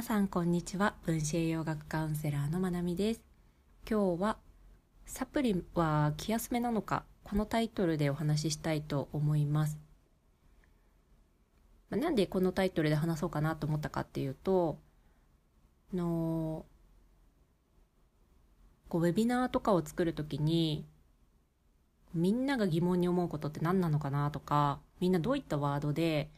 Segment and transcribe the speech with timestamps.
[0.00, 0.94] 皆さんこんにちは。
[1.04, 3.20] 分子栄養学カウンセラーのまなみです。
[3.86, 4.38] 今日は
[5.04, 9.78] サプリは気休めなのかこのタイトルでお話ししたいと思います。
[11.90, 14.78] なんでこのタイトルで話そうかなと思ったかっていうと
[15.92, 16.64] の
[18.88, 20.86] こうウェビナーとかを作るときに
[22.14, 26.30] みんなが疑問に思うことって何なのかなとかみんなどういったワードで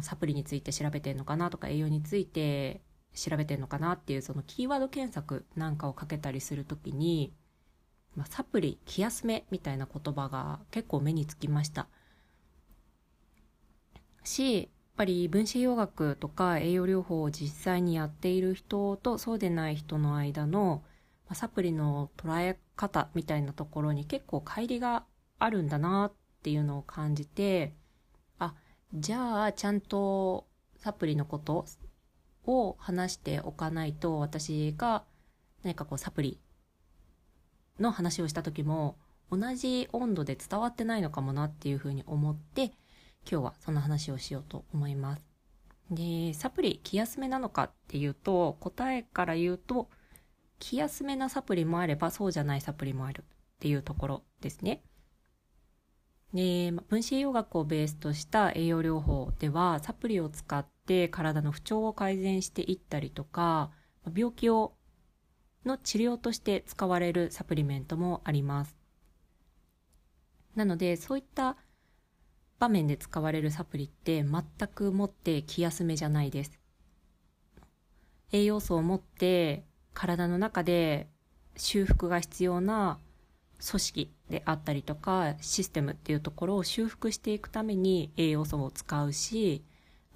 [0.00, 2.80] サプリについて調べてんのかなとか栄養について
[3.16, 7.32] 調べてんのかなっていうそのキーワード検索なんかをかけたりするときに、
[8.14, 11.88] まあ、サプリ気休めみたいな言葉が結構目につきました。
[14.22, 20.82] しやっぱり分子栄養学とか栄養療法を実際にやっている人とそうでない人の間の、
[21.32, 25.04] サプリの捉え方みたいなところに結構乖離が
[25.38, 27.74] あるんだなっていうのを感じて
[28.38, 28.54] あ
[28.94, 31.66] じゃあちゃんとサプリのこと
[32.46, 35.04] を話しておかないと私が
[35.62, 36.40] 何かこうサプリ
[37.78, 38.96] の話をした時も
[39.30, 42.72] 同じ温度で伝わってないのかもなっていうふうに思って
[43.30, 45.22] 今日はそんな話をしようと思います。
[45.90, 49.88] で、サプリ気休めなのかっていうと答えから言うと
[50.58, 54.82] 気休めなサプリもあればそうじゃないサプリもあるっていうところですね。
[56.34, 63.70] で分子栄養学をベースとした栄養療法ではサプリを使って体の不調を改善していったりとか
[64.14, 64.72] 病気を
[65.64, 68.76] の治療として使われるサプリメントもあります。
[70.54, 71.56] なのでそういった
[72.58, 76.58] 場面で使われるサプリって全くもって気休めじゃないです。
[78.32, 81.08] 栄養素を持って体の中で
[81.56, 82.98] 修復が必要な
[83.66, 89.64] 組織であったりとかシステムっていうところを修復していくために栄養素を使うし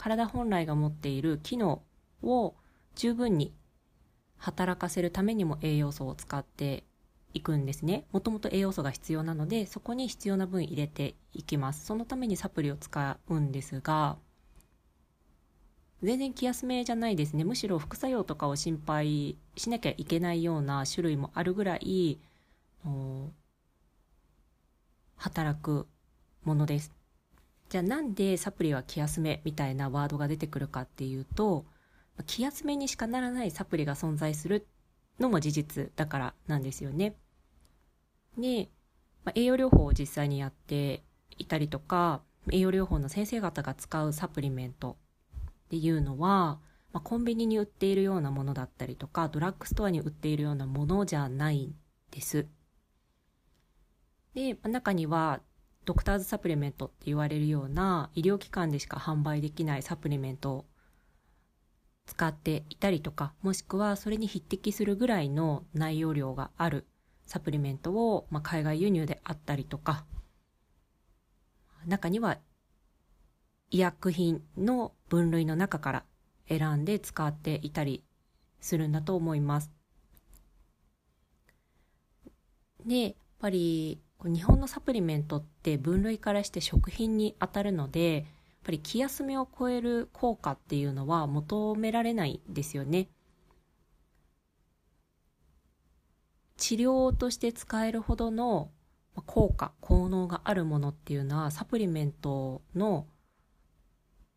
[0.00, 1.82] 体本来が持っている機能
[2.22, 2.54] を
[2.94, 3.52] 十分に
[4.38, 6.84] 働かせるためにも栄養素を使って
[7.34, 8.06] いくんですね。
[8.10, 11.84] もともと栄養素が必要なのでそこに必要な分入れていきます。
[11.84, 14.16] そのためにサプリを使うんですが
[16.02, 17.44] 全然気休めじゃないですね。
[17.44, 22.18] むしろ副作用とかを心配しなきゃいけないような種類もあるぐらい
[25.16, 25.86] 働く
[26.42, 26.99] ものです。
[27.70, 31.64] じゃあなんでサプリは気休めみたいなワードが出てくるかっていうと
[32.26, 34.66] 気休めにしかならないサプリが存在する
[35.20, 37.14] のも事実だからなんですよね。
[38.36, 38.68] で、
[39.24, 41.04] まあ、栄養療法を実際にやって
[41.38, 44.96] いたりとか栄養療法の先生方が使うサプリメント
[45.40, 46.58] っていうのは、
[46.92, 51.74] まあ、コンビニに売っているようなものだったりとかドラッグストアに売っているようなものじゃないん
[52.10, 52.48] です。
[54.34, 55.40] で、中には
[55.84, 60.66] ドクターズサプリメントって言われるような医療機関でしか販売できないサプリメントを
[62.06, 66.86] 使っていたりとか、もしくはそれに匹敵するぐらいの内容量がある
[67.24, 70.04] サプリメントを、まあ、海外輸入であったりとか、
[71.86, 72.38] 中には
[73.70, 76.04] 医薬品の分類の中から
[76.48, 78.02] 選んで使っていたり
[78.60, 79.70] するんだと思います。
[82.84, 88.24] で、やっぱり日本のサプリメントって分類からして食品に当たるので、やっ
[88.64, 93.08] ぱり気休めを超える効果っていうのは求められないですよね。
[96.56, 98.70] 治療として使えるほどの
[99.26, 103.06] 効果、効能があるものっていうのはサプリメントの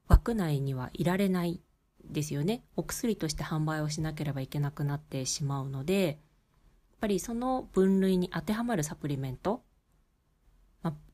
[0.07, 1.59] 枠内にはいられない
[2.05, 2.63] ですよね。
[2.77, 6.17] お薬として販売をしなければいけなくなってしまうので、やっ
[7.01, 9.61] ぱりその分類に当てはまるサプリメント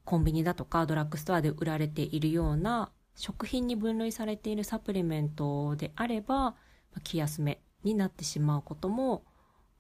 [0.10, 6.56] コンビニだとかドラッグストアで売られているような食品に分類されているサプリメントであれば
[7.04, 9.24] 気休めになってしまうことも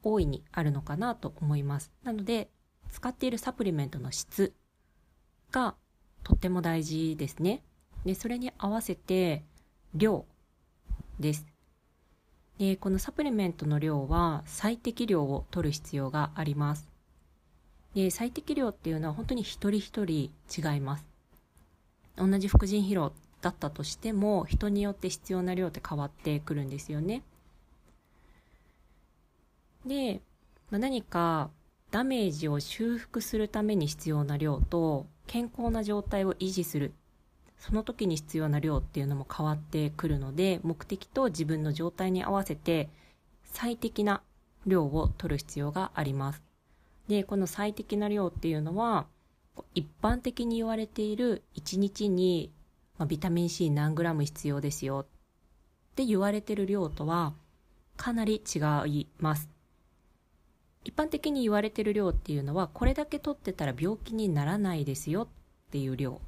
[0.03, 1.91] 大いにあるのかなと思います。
[2.03, 2.51] なので
[2.91, 4.53] 使っているサプリメントの質
[5.49, 5.73] が
[6.23, 7.63] とっても大事ですね。
[8.05, 9.43] でそれに合わせて
[9.95, 10.25] 量
[11.19, 11.47] です。
[12.59, 16.87] でこのサプリメントの量は最適量を取る必要があります。
[17.95, 21.05] で最適量っていうのは本当に一人一人違います。
[22.15, 27.23] 同じ副腎疲労だったとしても人によって必要な量って変わってくるんですよね。
[29.85, 30.21] で、
[30.69, 31.49] まあ、何か
[31.91, 36.93] ダメージを修復するために必要な量と健康な状態を維持する
[37.57, 42.89] その時に必要な量っていうのも変わってくるので目的と自分の状態に合わせて
[43.43, 44.21] 最適な
[44.65, 46.48] 量を取る必要があります。
[47.09, 49.07] で、この最適な量っていうのは、
[49.75, 52.53] 一般的に言われている1日に、
[52.97, 55.05] ま、ビタミン C 何グラム必要ですよ。
[55.99, 57.33] って言われてる量とは
[57.97, 59.49] かなり違います
[60.85, 65.27] 一般的に言われてる量っていうのはこれだけ取ってたら病気にならないですよっ
[65.71, 66.21] ていう量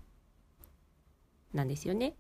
[1.54, 2.16] なんですよね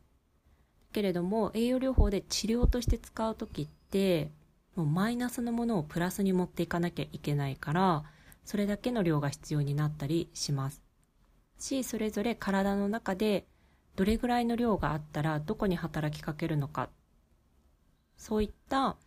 [0.93, 4.31] けれども栄養療法で治療として使う時って
[4.77, 8.03] もうマイナスのものをプラスに持っていかなきゃいけないから
[8.43, 10.81] それだけの量が必要になったりします。
[11.57, 13.45] しそれぞれ体の中で
[13.95, 16.89] どれぐらいの量があったらどこに働きかけるのか。
[18.17, 18.97] そういった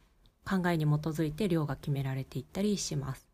[0.45, 3.29] 考えに基づいて量が決められていったりします。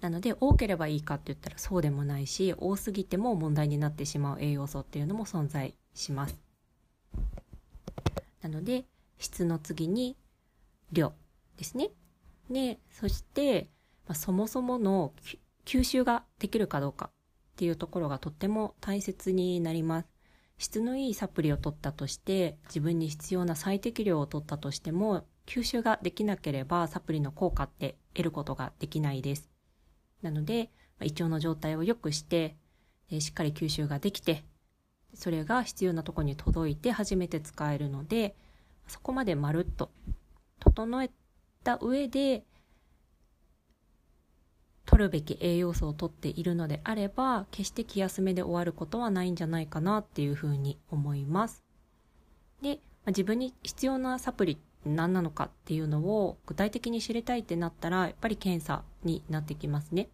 [0.00, 6.40] なので多ければいいかって言ったらそうでもないし多すぎても問題になってしまう栄養素っていうのも存在します。
[8.42, 8.84] なので
[9.18, 10.16] 質の次に
[10.90, 11.12] 量
[11.56, 11.90] ですね。
[12.52, 13.70] でそして、
[14.06, 15.12] まあ、そもそもの
[15.64, 20.08] 吸収ができるかどうかっていうところがとっても大切になります。
[20.58, 29.50] 質のいいサプリを取ったとして自分に必要な最適量を取ったとしても吸収ができなければサプリの効果って得ることができないです。
[30.22, 30.70] なので
[31.00, 32.56] 胃腸の状態を良くして
[33.18, 34.44] しっかり吸収ができて
[35.14, 38.36] それが必要なとこに届いて初めて使えるので
[38.86, 39.90] そこまでまるっと
[40.60, 41.10] 整え
[41.62, 42.44] た上で
[44.86, 51.64] 取るべき栄養素をとっているのであれば決して気休めで終わることはないんじゃないかなっていうふうに思います。
[52.60, 60.08] で、まあ、自分に必要なサプリ何なのかっていうのを具体的に知りたいってなったらやっぱり検査になってきますね。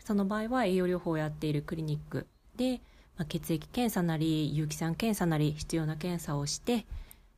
[0.00, 2.80] その場合は栄養療法をやっているクリニックで、
[3.16, 6.84] まあ、血液検査なり有機酸検査なり必要な検査をして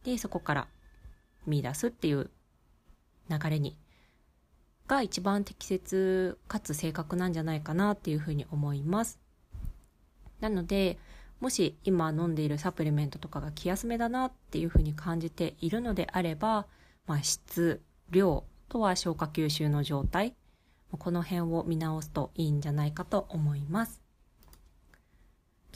[0.03, 0.69] でそこから
[1.47, 2.31] 見出すっていう
[3.29, 3.77] 流れに
[4.87, 9.19] が一番適切かつ正確なんじゃないかなっていうふうに思います。
[10.41, 10.99] なので、
[11.41, 16.67] もし今飲んでいるサプリメントとかが気休めだなっていうふうに感じているのであれば、
[17.07, 20.35] まあ、質、量とは消化吸収の状態、
[20.91, 24.01] この辺を見直すといいんじゃないかと思います。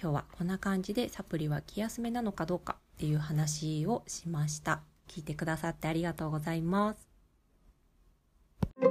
[0.00, 4.82] 今日はこんな感じでサプリは気休めなのかどうかっていう話をしました。
[5.08, 7.09] 聞いてくださってありがとうございます。
[8.82, 8.89] you